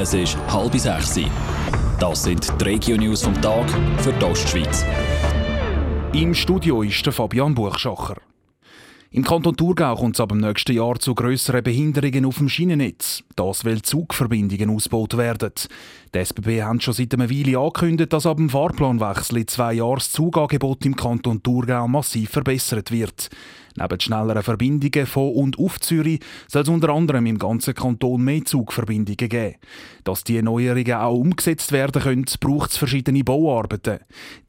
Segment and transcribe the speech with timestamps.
[0.00, 1.18] Es ist halb sechs.
[1.98, 4.84] Das sind die Regio-News vom Tag für die Ostschweiz.
[6.12, 8.27] Im Studio ist der Fabian Buchschacher.
[9.10, 13.24] Im Kanton Thurgau kommt es ab dem nächsten Jahr zu grösseren Behinderungen auf dem Schienennetz.
[13.36, 15.52] Das, weil Zugverbindungen ausgebaut werden.
[16.14, 19.94] Die SBB haben schon seit einer Weile angekündigt, dass ab dem Fahrplanwechsel in zwei Jahren
[19.94, 23.30] das Zugangebot im Kanton Thurgau massiv verbessert wird.
[23.76, 28.44] Neben schnelleren Verbindungen von und auf Zürich soll es unter anderem im ganzen Kanton mehr
[28.44, 29.54] Zugverbindungen geben.
[30.04, 34.00] Dass diese Neuerungen auch umgesetzt werden können, braucht es verschiedene Bauarbeiten.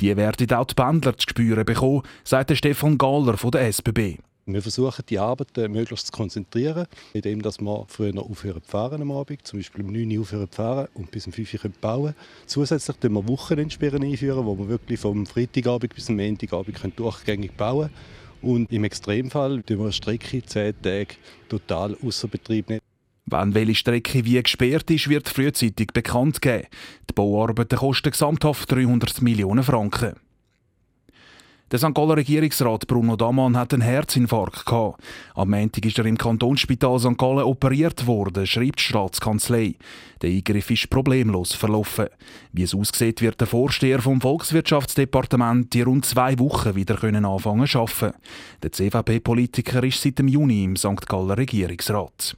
[0.01, 4.17] Die werden auch die Pendler zu spüren bekommen, sagt Stefan Galler von der SBB.
[4.53, 9.45] Wir versuchen, die Arbeiten möglichst zu konzentrieren, indem wir früher aufhören zu fahren am Abend,
[9.45, 12.15] zum Beispiel um 9 Uhr aufhören zu fahren und bis um 5 Uhr bauen können.
[12.47, 17.89] Zusätzlich einführen wir Wochenendsperren einführen, wo wir wirklich vom Freitagabend bis zum Montagabend durchgängig bauen
[17.89, 18.53] können.
[18.53, 21.15] Und im Extremfall tun wir eine Strecke 10 Tage
[21.47, 22.81] total außer Betrieb nehmen.
[23.25, 26.65] Wenn welche Strecke wie gesperrt ist, wird frühzeitig bekannt geben.
[27.07, 30.15] Die Bauarbeiten kosten gesamthaft 300 Millionen Franken.
[31.71, 31.93] Der St.
[31.93, 35.03] Galler Regierungsrat Bruno Damann hat einen Herzinfarkt gehabt.
[35.35, 37.15] Am Montag ist er im Kantonsspital St.
[37.15, 39.75] Gallen operiert worden, schreibt die Staatskanzlei.
[40.23, 42.07] Der Eingriff ist problemlos verlaufen.
[42.53, 47.67] Wie es aussieht, wird der Vorsteher vom Volkswirtschaftsdepartement in rund zwei Wochen wieder können anfangen
[47.67, 48.17] zu arbeiten.
[48.63, 51.07] Der CVP-Politiker ist seit dem Juni im St.
[51.07, 52.35] Galler Regierungsrat.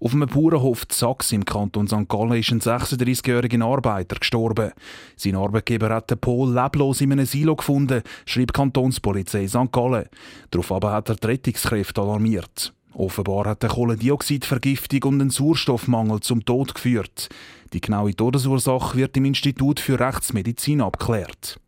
[0.00, 2.08] Auf einem Bauernhof Sachs im Kanton St.
[2.08, 4.70] Gallen ist ein 36-jähriger Arbeiter gestorben.
[5.16, 9.72] Sein Arbeitgeber hat den Pol leblos in einem Silo gefunden, schrieb die Kantonspolizei St.
[9.72, 10.08] Gallen.
[10.52, 12.72] Daraufhin hat er die Rettungskräfte alarmiert.
[12.94, 17.28] Offenbar hat eine Kohlendioxidvergiftung und ein Sauerstoffmangel zum Tod geführt.
[17.72, 21.60] Die genaue Todesursache wird im Institut für Rechtsmedizin abgeklärt.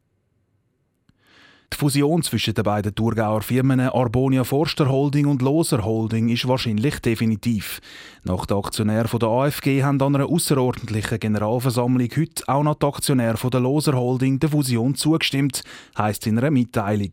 [1.73, 6.99] Die Fusion zwischen den beiden Thurgauer Firmen Arbonia Forster Holding und Loser Holding ist wahrscheinlich
[6.99, 7.81] definitiv.
[8.25, 13.51] Nach den Aktionären der AFG haben an einer außerordentlichen Generalversammlung heute auch noch die Aktionäre
[13.51, 15.63] der Loser Holding der Fusion zugestimmt,
[15.97, 17.13] heisst in einer Mitteilung.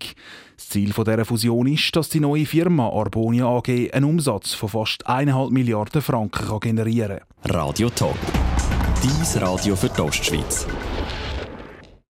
[0.57, 5.07] Das Ziel dieser Fusion ist, dass die neue Firma Arbonia AG einen Umsatz von fast
[5.07, 7.51] 1,5 Milliarden Franken generieren kann.
[7.51, 8.17] Radio Top.
[9.03, 10.65] Dies Radio für die Ostschweiz.